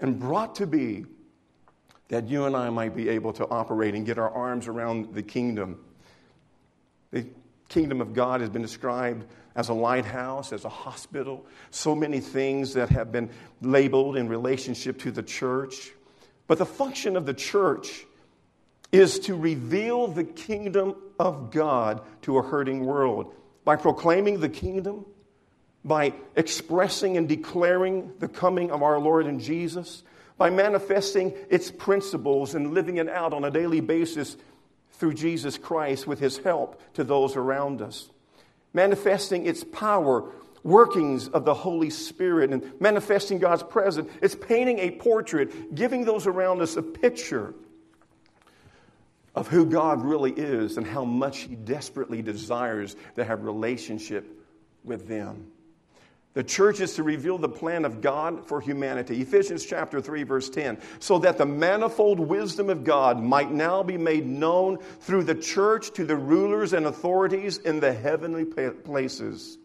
[0.00, 1.06] and brought to be
[2.08, 5.22] that you and I might be able to operate and get our arms around the
[5.22, 5.78] kingdom.
[7.10, 7.26] The
[7.68, 9.24] kingdom of God has been described
[9.56, 13.30] as a lighthouse, as a hospital, so many things that have been
[13.62, 15.92] labeled in relationship to the church.
[16.46, 18.04] But the function of the church
[18.94, 25.04] is to reveal the kingdom of God to a hurting world by proclaiming the kingdom,
[25.84, 30.02] by expressing and declaring the coming of our Lord and Jesus,
[30.38, 34.36] by manifesting its principles and living it out on a daily basis
[34.92, 38.10] through Jesus Christ with his help to those around us
[38.74, 40.24] manifesting its power,
[40.62, 44.10] workings of the Holy Spirit, and manifesting God's presence.
[44.20, 47.54] It's painting a portrait, giving those around us a picture
[49.34, 54.26] of who God really is and how much He desperately desires to have relationship
[54.84, 55.50] with them.
[56.34, 59.20] The church is to reveal the plan of God for humanity.
[59.20, 60.78] Ephesians chapter 3 verse 10.
[60.98, 65.92] So that the manifold wisdom of God might now be made known through the church
[65.92, 69.58] to the rulers and authorities in the heavenly places.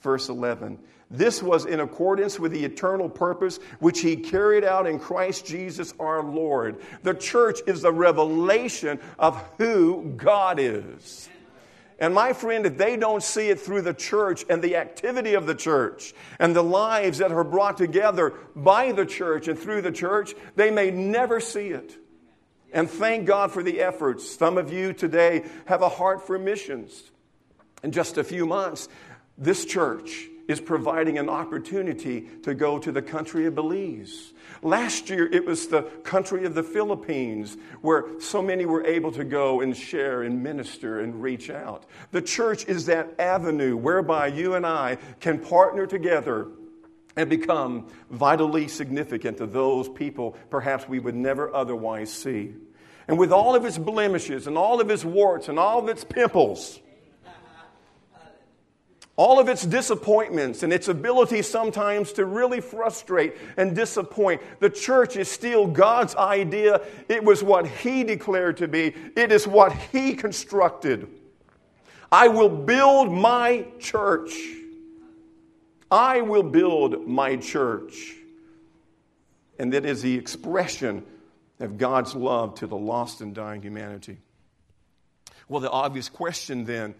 [0.00, 0.78] Verse 11.
[1.10, 5.92] This was in accordance with the eternal purpose which he carried out in Christ Jesus
[5.98, 6.80] our Lord.
[7.02, 11.28] The church is the revelation of who God is.
[11.98, 15.46] And my friend, if they don't see it through the church and the activity of
[15.46, 19.92] the church and the lives that are brought together by the church and through the
[19.92, 21.98] church, they may never see it.
[22.72, 24.30] And thank God for the efforts.
[24.30, 27.10] Some of you today have a heart for missions.
[27.82, 28.88] In just a few months,
[29.36, 34.32] this church is providing an opportunity to go to the country of Belize.
[34.62, 39.22] Last year, it was the country of the Philippines where so many were able to
[39.22, 41.86] go and share and minister and reach out.
[42.10, 46.48] The church is that avenue whereby you and I can partner together
[47.14, 52.54] and become vitally significant to those people perhaps we would never otherwise see.
[53.06, 56.02] And with all of its blemishes and all of its warts and all of its
[56.02, 56.80] pimples,
[59.20, 64.40] all of its disappointments and its ability sometimes to really frustrate and disappoint.
[64.60, 66.80] The church is still God's idea.
[67.06, 71.06] It was what He declared to be, it is what He constructed.
[72.10, 74.32] I will build my church.
[75.90, 78.14] I will build my church.
[79.58, 81.04] And that is the expression
[81.58, 84.16] of God's love to the lost and dying humanity.
[85.46, 86.94] Well, the obvious question then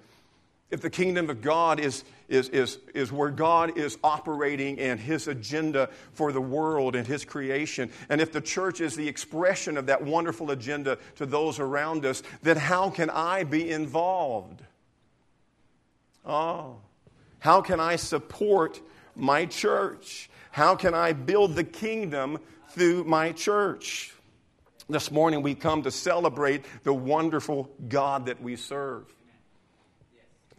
[0.71, 5.27] if the kingdom of God is, is, is, is where God is operating and his
[5.27, 9.87] agenda for the world and his creation, and if the church is the expression of
[9.87, 14.63] that wonderful agenda to those around us, then how can I be involved?
[16.25, 16.77] Oh,
[17.41, 18.81] how can I support
[19.17, 20.31] my church?
[20.53, 22.39] How can I build the kingdom
[22.71, 24.15] through my church?
[24.89, 29.05] This morning we come to celebrate the wonderful God that we serve.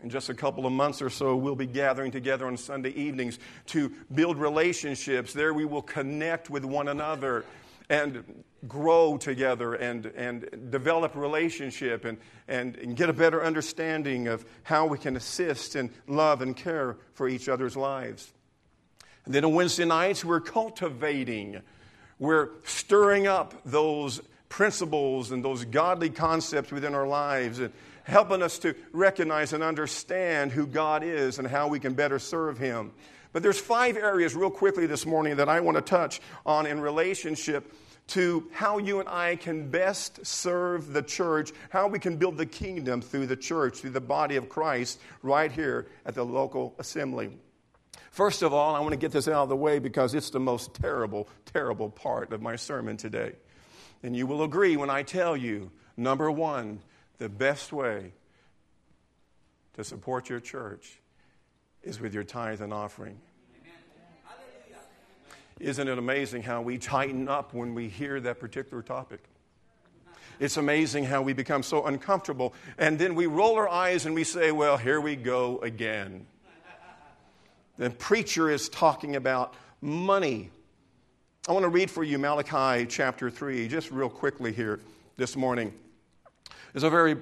[0.03, 3.37] In just a couple of months or so, we'll be gathering together on Sunday evenings
[3.67, 5.31] to build relationships.
[5.33, 7.45] There we will connect with one another
[7.87, 14.43] and grow together and, and develop relationship and, and, and get a better understanding of
[14.63, 18.31] how we can assist and love and care for each other's lives.
[19.25, 21.61] And then on Wednesday nights, we're cultivating,
[22.17, 27.59] we're stirring up those principles and those godly concepts within our lives.
[27.59, 27.71] And,
[28.03, 32.57] helping us to recognize and understand who God is and how we can better serve
[32.57, 32.91] Him.
[33.33, 36.81] But there's five areas, real quickly, this morning that I want to touch on in
[36.81, 37.73] relationship
[38.07, 42.45] to how you and I can best serve the church, how we can build the
[42.45, 47.31] kingdom through the church, through the body of Christ, right here at the local assembly.
[48.11, 50.39] First of all, I want to get this out of the way because it's the
[50.39, 53.33] most terrible, terrible part of my sermon today.
[54.03, 56.79] And you will agree when I tell you number one,
[57.21, 58.11] the best way
[59.75, 60.99] to support your church
[61.83, 63.15] is with your tithe and offering.
[65.59, 69.19] Isn't it amazing how we tighten up when we hear that particular topic?
[70.39, 74.23] It's amazing how we become so uncomfortable and then we roll our eyes and we
[74.23, 76.25] say, Well, here we go again.
[77.77, 80.49] The preacher is talking about money.
[81.47, 84.79] I want to read for you Malachi chapter 3, just real quickly here
[85.17, 85.71] this morning
[86.73, 87.17] is a very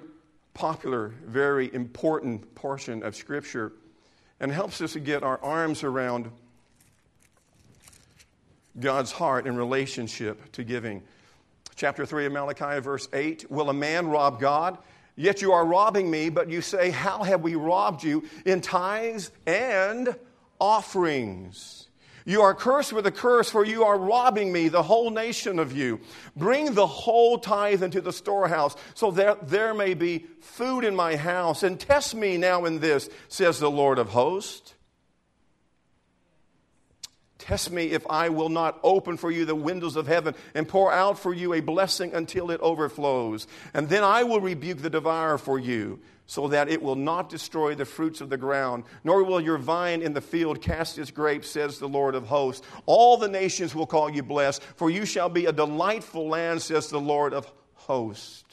[0.54, 3.72] popular, very important portion of Scripture
[4.40, 6.32] and helps us to get our arms around
[8.80, 11.04] God's heart in relationship to giving.
[11.76, 14.78] Chapter 3 of Malachi, verse 8 Will a man rob God?
[15.16, 18.24] Yet you are robbing me, but you say, How have we robbed you?
[18.46, 20.16] In tithes and
[20.60, 21.89] offerings.
[22.30, 25.72] You are cursed with a curse, for you are robbing me, the whole nation of
[25.72, 26.00] you.
[26.36, 31.16] Bring the whole tithe into the storehouse, so that there may be food in my
[31.16, 31.64] house.
[31.64, 34.76] And test me now in this, says the Lord of hosts.
[37.40, 40.94] Test me if I will not open for you the windows of heaven and pour
[40.94, 43.48] out for you a blessing until it overflows.
[43.74, 47.74] And then I will rebuke the devourer for you so that it will not destroy
[47.74, 51.50] the fruits of the ground, nor will your vine in the field cast its grapes,
[51.50, 52.68] says the Lord of hosts.
[52.86, 56.88] All the nations will call you blessed, for you shall be a delightful land, says
[56.90, 58.44] the Lord of hosts.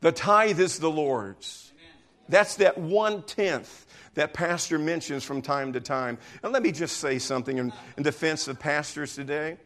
[0.00, 1.74] The tithe is the Lord's.
[2.26, 6.16] That's that one tenth that pastor mentions from time to time.
[6.42, 9.58] And let me just say something in, in defense of pastors today.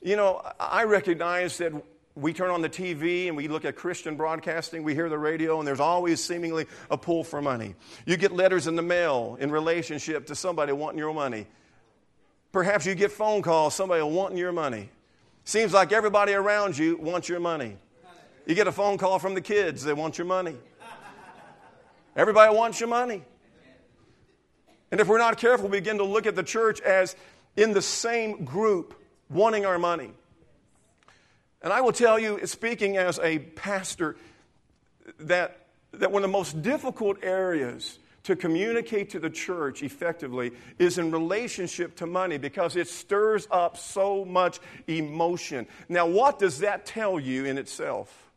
[0.00, 1.74] You know, I recognize that
[2.16, 5.58] we turn on the TV and we look at Christian broadcasting, we hear the radio,
[5.58, 7.74] and there's always seemingly a pull for money.
[8.06, 11.46] You get letters in the mail in relationship to somebody wanting your money.
[12.52, 14.90] Perhaps you get phone calls, somebody wanting your money.
[15.44, 17.76] Seems like everybody around you wants your money.
[18.46, 20.54] You get a phone call from the kids, they want your money.
[22.14, 23.22] Everybody wants your money.
[24.92, 27.16] And if we're not careful, we begin to look at the church as
[27.56, 28.94] in the same group
[29.28, 30.12] wanting our money.
[31.64, 34.14] And I will tell you, speaking as a pastor,
[35.18, 35.64] that
[35.98, 41.10] that one of the most difficult areas to communicate to the church effectively is in
[41.10, 45.66] relationship to money because it stirs up so much emotion.
[45.88, 48.30] Now, what does that tell you in itself?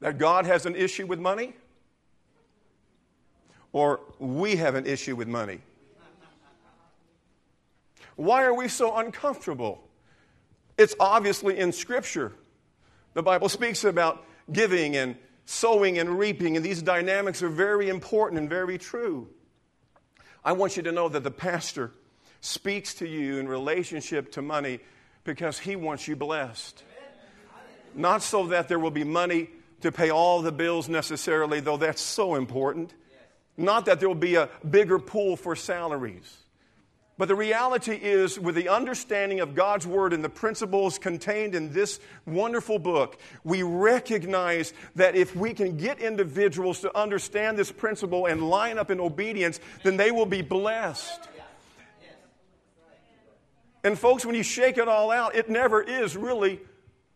[0.00, 1.54] That God has an issue with money?
[3.72, 5.60] Or we have an issue with money?
[8.16, 9.88] Why are we so uncomfortable?
[10.78, 12.32] It's obviously in Scripture.
[13.14, 18.40] The Bible speaks about giving and sowing and reaping, and these dynamics are very important
[18.40, 19.28] and very true.
[20.44, 21.92] I want you to know that the pastor
[22.40, 24.80] speaks to you in relationship to money
[25.24, 26.82] because he wants you blessed.
[27.94, 29.48] Not so that there will be money
[29.80, 32.92] to pay all the bills necessarily, though that's so important.
[33.56, 36.43] Not that there will be a bigger pool for salaries.
[37.16, 41.72] But the reality is, with the understanding of God's Word and the principles contained in
[41.72, 48.26] this wonderful book, we recognize that if we can get individuals to understand this principle
[48.26, 51.28] and line up in obedience, then they will be blessed.
[53.84, 56.60] And, folks, when you shake it all out, it never is really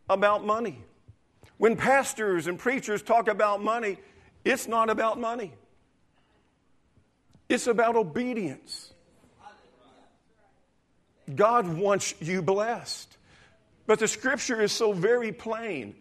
[0.07, 0.81] about money.
[1.57, 3.97] When pastors and preachers talk about money,
[4.45, 5.51] it's not about money,
[7.49, 8.93] it's about obedience.
[11.35, 13.17] God wants you blessed.
[13.85, 15.95] But the scripture is so very plain.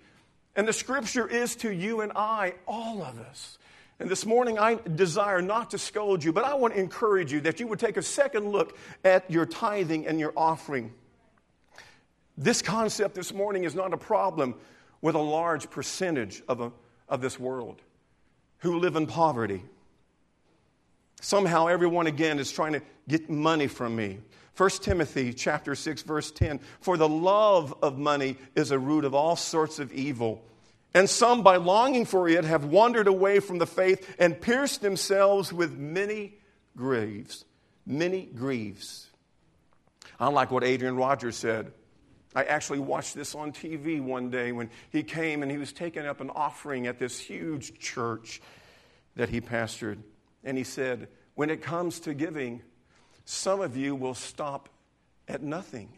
[0.57, 3.59] And the scripture is to you and I, all of us.
[4.01, 7.41] And this morning, I desire not to scold you, but I want to encourage you
[7.41, 10.93] that you would take a second look at your tithing and your offering.
[12.37, 14.55] This concept this morning is not a problem
[15.01, 16.73] with a large percentage of, a,
[17.09, 17.83] of this world
[18.59, 19.63] who live in poverty.
[21.21, 24.19] Somehow, everyone again is trying to get money from me.
[24.59, 29.15] 1 Timothy chapter 6 verse 10 for the love of money is a root of
[29.15, 30.45] all sorts of evil.
[30.95, 35.53] And some by longing for it have wandered away from the faith and pierced themselves
[35.53, 36.35] with many
[36.77, 37.45] graves
[37.87, 39.07] many griefs
[40.21, 41.73] I like what Adrian Rogers said
[42.35, 46.07] I actually watched this on TV one day when he came and he was taking
[46.07, 48.41] up an offering at this huge church
[49.17, 49.99] that he pastored.
[50.45, 52.63] And he said when it comes to giving
[53.31, 54.71] some of you will stop
[55.29, 55.91] at nothing.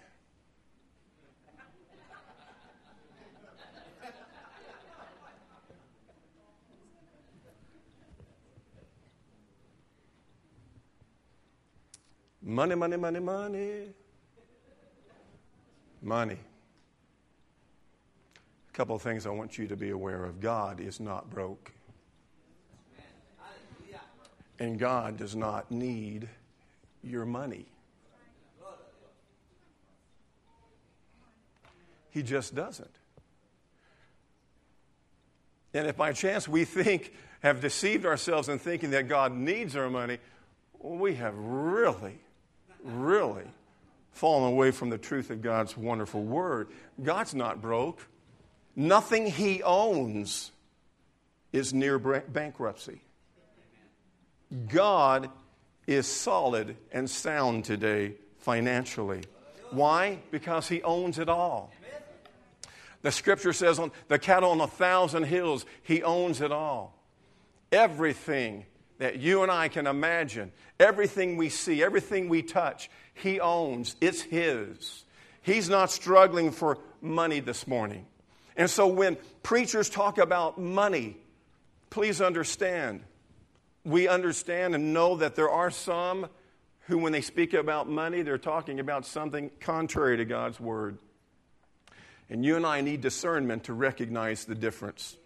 [12.42, 13.86] Money, money, money, money.
[16.02, 16.36] Money.
[18.68, 21.70] A couple of things I want you to be aware of God is not broke.
[24.58, 26.28] And God does not need
[27.02, 27.66] your money.
[32.10, 32.90] He just doesn't.
[35.72, 39.88] And if by chance we think, have deceived ourselves in thinking that God needs our
[39.88, 40.18] money,
[40.78, 42.18] we have really,
[42.82, 43.44] really
[44.12, 46.68] fallen away from the truth of God's wonderful word.
[47.02, 48.06] God's not broke.
[48.76, 50.50] Nothing he owns
[51.52, 53.00] is near bankruptcy.
[54.68, 55.30] God
[55.94, 59.22] is solid and sound today financially.
[59.70, 60.18] Why?
[60.30, 61.72] Because he owns it all.
[63.02, 66.96] The scripture says on the cattle on a thousand hills, he owns it all.
[67.72, 68.66] Everything
[68.98, 73.96] that you and I can imagine, everything we see, everything we touch, he owns.
[74.00, 75.04] It's his.
[75.42, 78.06] He's not struggling for money this morning.
[78.56, 81.16] And so when preachers talk about money,
[81.88, 83.02] please understand
[83.90, 86.28] we understand and know that there are some
[86.86, 90.98] who, when they speak about money, they're talking about something contrary to God's word.
[92.28, 95.16] And you and I need discernment to recognize the difference.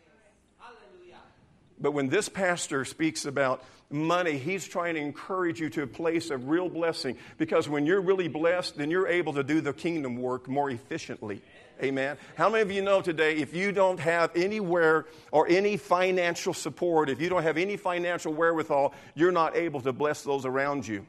[1.79, 6.31] But when this pastor speaks about money, he's trying to encourage you to a place
[6.31, 10.17] of real blessing because when you're really blessed, then you're able to do the kingdom
[10.17, 11.43] work more efficiently.
[11.83, 12.17] Amen.
[12.37, 17.11] How many of you know today if you don't have anywhere or any financial support,
[17.11, 21.05] if you don't have any financial wherewithal, you're not able to bless those around you?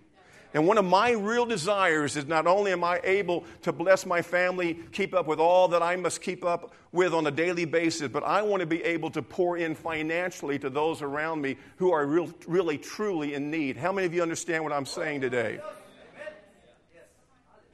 [0.55, 4.22] And one of my real desires is not only am I able to bless my
[4.22, 8.07] family, keep up with all that I must keep up with on a daily basis,
[8.07, 11.91] but I want to be able to pour in financially to those around me who
[11.91, 13.76] are real, really, truly in need.
[13.76, 15.59] How many of you understand what I'm saying today?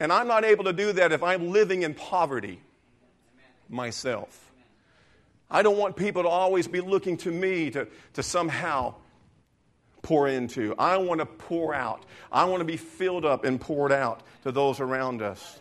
[0.00, 2.60] And I'm not able to do that if I'm living in poverty
[3.72, 4.52] myself.
[5.50, 8.94] I don't want people to always be looking to me to, to somehow
[10.02, 10.74] pour into.
[10.78, 12.04] I want to pour out.
[12.30, 15.60] I want to be filled up and poured out to those around us.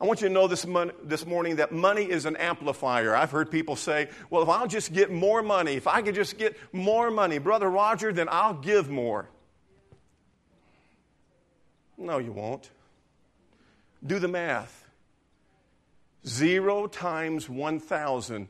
[0.00, 3.16] I want you to know this, mon- this morning that money is an amplifier.
[3.16, 6.38] I've heard people say, well, if I'll just get more money, if I could just
[6.38, 9.28] get more money, Brother Roger, then I'll give more.
[11.96, 12.70] No, you won't.
[14.06, 14.87] Do the math.
[16.28, 18.48] Zero times 1,000.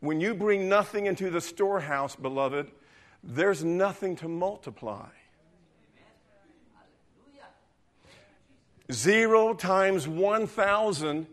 [0.00, 2.72] When you bring nothing into the storehouse, beloved,
[3.22, 5.06] there's nothing to multiply.
[8.90, 11.28] Zero times 1,000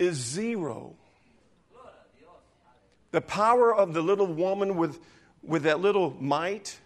[0.00, 0.96] is zero.
[3.12, 4.98] The power of the little woman with,
[5.42, 6.78] with that little mite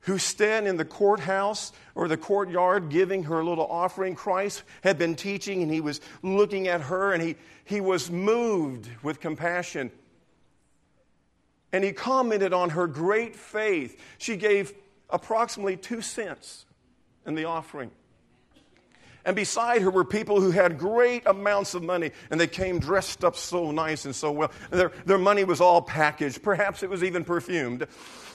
[0.00, 4.14] who stand in the courthouse or the courtyard giving her little offering.
[4.14, 8.88] Christ had been teaching and he was looking at her and he, he was moved
[9.02, 9.90] with compassion.
[11.72, 14.00] And he commented on her great faith.
[14.16, 14.72] She gave
[15.10, 16.64] approximately two cents
[17.26, 17.90] in the offering.
[19.28, 23.22] And beside her were people who had great amounts of money, and they came dressed
[23.26, 24.50] up so nice and so well.
[24.70, 26.42] Their, their money was all packaged.
[26.42, 27.86] Perhaps it was even perfumed.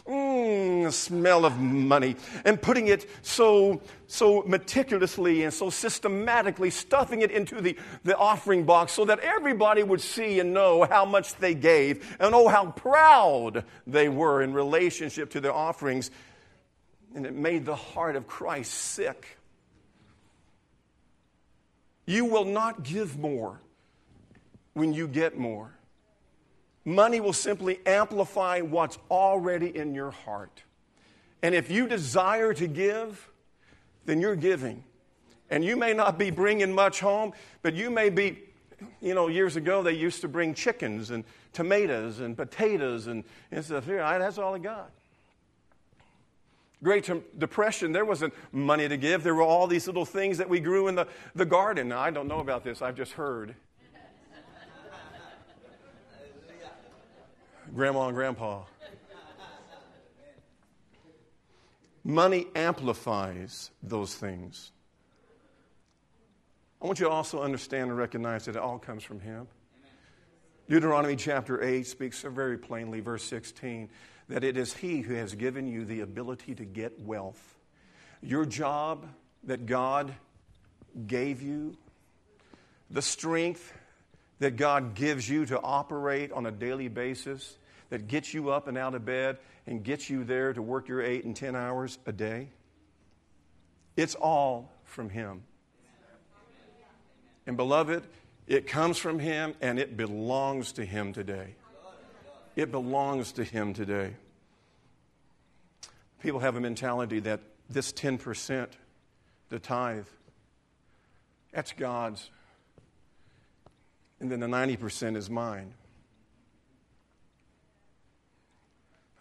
[0.05, 2.15] Mmm, smell of money.
[2.45, 8.63] And putting it so, so meticulously and so systematically, stuffing it into the, the offering
[8.63, 12.67] box so that everybody would see and know how much they gave and oh, how
[12.67, 16.11] proud they were in relationship to their offerings.
[17.15, 19.39] And it made the heart of Christ sick.
[22.05, 23.61] You will not give more
[24.73, 25.71] when you get more.
[26.85, 30.63] Money will simply amplify what's already in your heart.
[31.41, 33.29] And if you desire to give,
[34.05, 34.83] then you're giving.
[35.49, 38.39] And you may not be bringing much home, but you may be,
[39.01, 41.23] you know, years ago they used to bring chickens and
[41.53, 43.85] tomatoes and potatoes and, and stuff.
[43.85, 44.91] Here, that's all I got.
[46.84, 47.09] Great
[47.39, 49.23] Depression, there wasn't money to give.
[49.23, 51.88] There were all these little things that we grew in the, the garden.
[51.88, 53.55] Now, I don't know about this, I've just heard.
[57.73, 58.63] Grandma and Grandpa.
[62.03, 64.73] Money amplifies those things.
[66.81, 69.47] I want you to also understand and recognize that it all comes from Him.
[70.69, 73.89] Deuteronomy chapter 8 speaks very plainly, verse 16
[74.30, 77.55] that it is He who has given you the ability to get wealth.
[78.21, 79.05] Your job
[79.43, 80.13] that God
[81.07, 81.76] gave you,
[82.89, 83.74] the strength
[84.39, 87.57] that God gives you to operate on a daily basis,
[87.89, 91.01] that gets you up and out of bed and gets you there to work your
[91.01, 92.49] eight and ten hours a day,
[93.95, 95.43] it's all from Him.
[97.45, 98.03] And beloved,
[98.47, 101.55] it comes from Him and it belongs to Him today.
[102.55, 104.13] It belongs to Him today.
[106.21, 108.67] People have a mentality that this 10%,
[109.49, 110.05] the tithe,
[111.51, 112.29] that's God's.
[114.19, 115.73] And then the 90% is mine.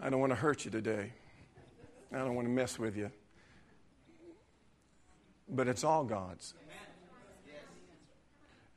[0.00, 1.12] I don't want to hurt you today.
[2.12, 3.10] I don't want to mess with you.
[5.48, 6.54] But it's all God's.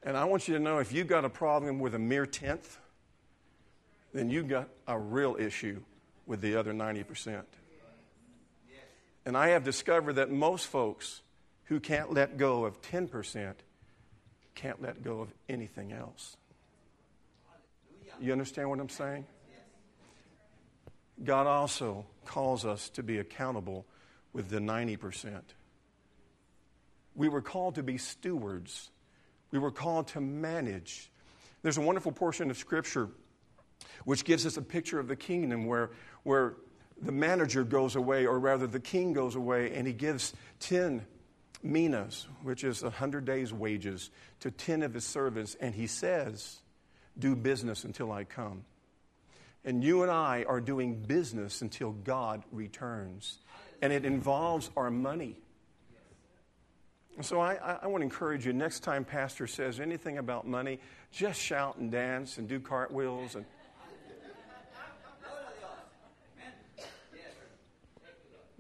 [0.04, 2.78] And I want you to know if you've got a problem with a mere tenth,
[4.16, 5.82] then you've got a real issue
[6.26, 7.44] with the other 90%.
[9.26, 11.22] And I have discovered that most folks
[11.66, 13.54] who can't let go of 10%
[14.54, 16.38] can't let go of anything else.
[18.22, 19.26] You understand what I'm saying?
[21.22, 23.86] God also calls us to be accountable
[24.32, 25.42] with the 90%.
[27.16, 28.92] We were called to be stewards,
[29.52, 31.10] we were called to manage.
[31.64, 33.10] There's a wonderful portion of Scripture
[34.06, 35.92] which gives us a picture of the kingdom where,
[36.24, 36.56] where
[37.02, 41.06] the manager goes away, or rather, the king goes away, and he gives 10
[41.62, 46.60] minas, which is 100 days' wages, to 10 of his servants, and he says,
[47.18, 48.64] Do business until I come.
[49.66, 53.40] And you and I are doing business until God returns.
[53.82, 55.38] And it involves our money.
[57.22, 60.80] So I, I, want to encourage you next time Pastor says anything about money,
[61.14, 63.46] just shout and dance and do cartwheels and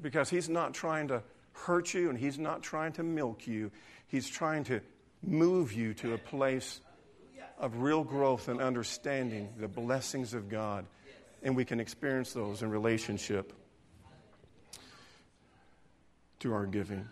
[0.05, 3.71] because he's not trying to hurt you and he's not trying to milk you.
[4.07, 4.81] He's trying to
[5.23, 6.79] move you to a place
[7.57, 10.85] of real growth and understanding the blessings of God.
[11.41, 13.51] And we can experience those in relationship
[16.41, 17.07] to our giving.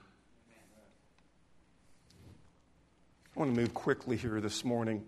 [3.35, 5.03] I want to move quickly here this morning.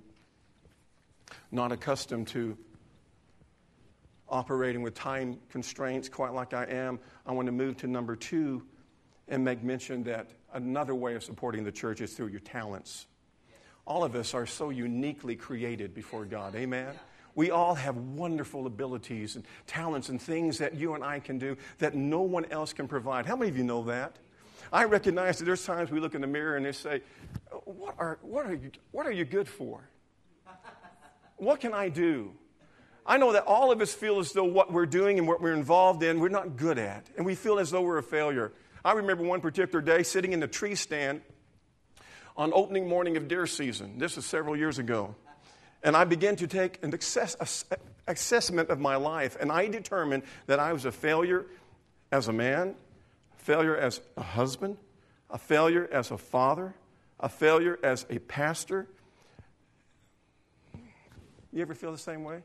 [1.51, 2.57] Not accustomed to
[4.29, 8.63] operating with time constraints, quite like I am, I want to move to number two
[9.27, 13.07] and make mention that another way of supporting the church is through your talents.
[13.85, 16.55] All of us are so uniquely created before God.
[16.55, 16.93] Amen?
[17.35, 21.57] We all have wonderful abilities and talents and things that you and I can do
[21.79, 23.25] that no one else can provide.
[23.25, 24.15] How many of you know that?
[24.71, 27.01] I recognize that there's times we look in the mirror and they say,
[27.65, 29.87] What are, what are, you, what are you good for?
[31.37, 32.31] What can I do?
[33.05, 35.53] I know that all of us feel as though what we're doing and what we're
[35.53, 37.05] involved in, we're not good at.
[37.17, 38.51] And we feel as though we're a failure.
[38.83, 41.21] I remember one particular day sitting in the tree stand
[42.35, 43.99] on opening morning of deer season.
[43.99, 45.15] This was several years ago.
[45.83, 47.65] And I began to take an assess,
[48.07, 51.45] assessment of my life, and I determined that I was a failure
[52.11, 52.75] as a man,
[53.37, 54.77] a failure as a husband,
[55.29, 56.73] a failure as a father,
[57.19, 58.87] a failure as a pastor.
[61.53, 62.41] You ever feel the same way?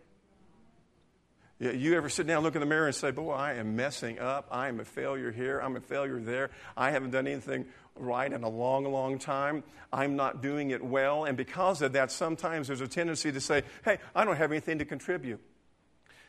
[1.61, 4.49] You ever sit down, look in the mirror, and say, Boy, I am messing up.
[4.51, 5.61] I am a failure here.
[5.61, 6.49] I'm a failure there.
[6.75, 9.63] I haven't done anything right in a long, long time.
[9.93, 11.27] I'm not doing it well.
[11.27, 14.79] And because of that, sometimes there's a tendency to say, Hey, I don't have anything
[14.79, 15.39] to contribute.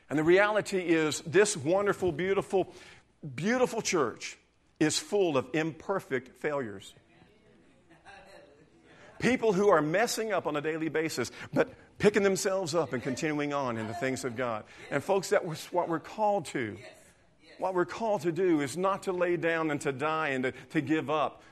[0.09, 2.73] And the reality is, this wonderful, beautiful,
[3.33, 4.37] beautiful church
[4.81, 6.93] is full of imperfect failures.
[9.21, 11.69] People who are messing up on a daily basis, but
[11.99, 14.63] picking themselves up and continuing on in the things of God.
[14.89, 16.75] And, folks, that was what we're called to.
[17.59, 20.53] What we're called to do is not to lay down and to die and to,
[20.71, 21.43] to give up,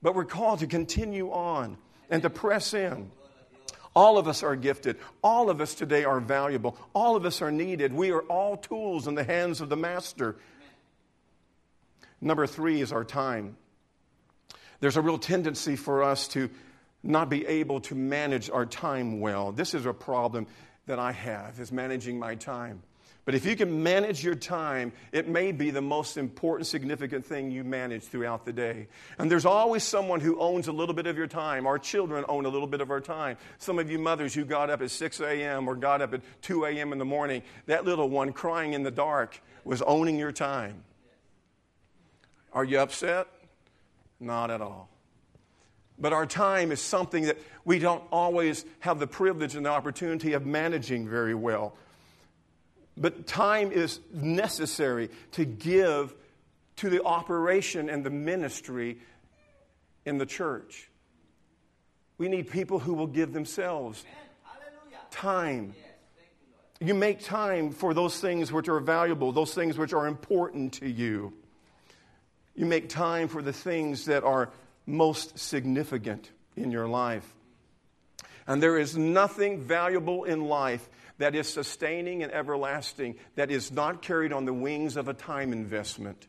[0.00, 1.76] but we're called to continue on
[2.08, 3.10] and to press in.
[3.96, 4.96] All of us are gifted.
[5.24, 6.76] All of us today are valuable.
[6.94, 7.92] All of us are needed.
[7.92, 10.36] We are all tools in the hands of the Master.
[12.20, 13.56] Number three is our time.
[14.78, 16.50] There's a real tendency for us to
[17.06, 19.52] not be able to manage our time well.
[19.52, 20.46] This is a problem
[20.86, 22.82] that I have, is managing my time.
[23.26, 27.50] But if you can manage your time, it may be the most important, significant thing
[27.50, 28.86] you manage throughout the day.
[29.18, 31.66] And there's always someone who owns a little bit of your time.
[31.66, 33.36] Our children own a little bit of our time.
[33.58, 35.66] Some of you mothers who got up at 6 a.m.
[35.66, 36.92] or got up at 2 a.m.
[36.92, 40.84] in the morning, that little one crying in the dark was owning your time.
[42.52, 43.26] Are you upset?
[44.20, 44.88] Not at all.
[45.98, 50.34] But our time is something that we don't always have the privilege and the opportunity
[50.34, 51.74] of managing very well.
[52.96, 56.14] But time is necessary to give
[56.76, 58.98] to the operation and the ministry
[60.04, 60.90] in the church.
[62.18, 64.04] We need people who will give themselves
[65.10, 65.74] time.
[66.80, 70.88] You make time for those things which are valuable, those things which are important to
[70.88, 71.32] you.
[72.54, 74.50] You make time for the things that are
[74.86, 77.34] most significant in your life.
[78.46, 84.02] And there is nothing valuable in life that is sustaining and everlasting that is not
[84.02, 86.26] carried on the wings of a time investment.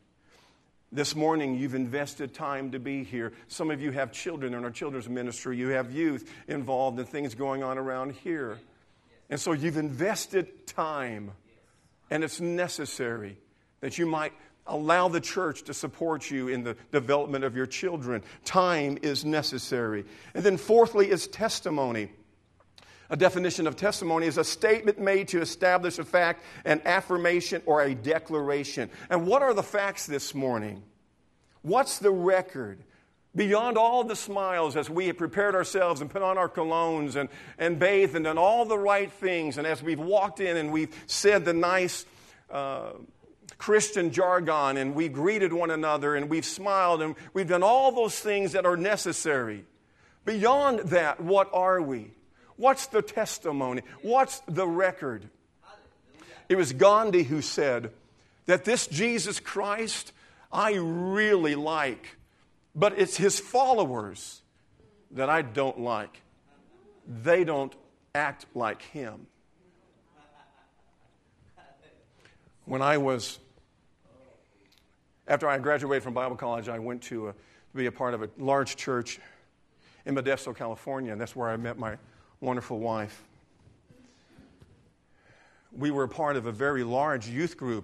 [0.92, 3.34] This morning, you've invested time to be here.
[3.50, 5.58] Some of you have children in our children's ministry.
[5.58, 8.58] You have youth involved in things going on around here.
[9.30, 11.32] And so you've invested time,
[12.10, 13.38] and it's necessary
[13.82, 14.32] that you might
[14.68, 18.22] Allow the church to support you in the development of your children.
[18.46, 20.06] Time is necessary.
[20.34, 22.12] And then, fourthly, is testimony.
[23.10, 27.82] A definition of testimony is a statement made to establish a fact, an affirmation, or
[27.82, 28.90] a declaration.
[29.10, 30.84] And what are the facts this morning?
[31.62, 32.84] What's the record?
[33.36, 37.30] Beyond all the smiles as we have prepared ourselves and put on our colognes and,
[37.58, 40.94] and bathed and done all the right things, and as we've walked in and we've
[41.06, 42.06] said the nice,
[42.50, 42.94] uh,
[43.58, 48.20] Christian jargon and we greeted one another and we've smiled and we've done all those
[48.20, 49.66] things that are necessary.
[50.26, 52.12] Beyond that, what are we?
[52.58, 53.82] What's the testimony?
[54.02, 55.30] What's the record?
[56.50, 57.92] It was Gandhi who said
[58.46, 60.14] that this Jesus Christ
[60.52, 62.18] I really like,
[62.74, 64.42] but it's his followers
[65.12, 66.22] that I don't like.
[67.24, 67.74] They don't
[68.16, 69.28] act like him.
[72.66, 73.40] When I was
[75.28, 77.38] after I graduated from Bible college, I went to, a, to
[77.76, 79.20] be a part of a large church
[80.06, 81.98] in Modesto, California, and that's where I met my
[82.40, 83.24] wonderful wife.
[85.78, 87.76] We were part of a very large youth group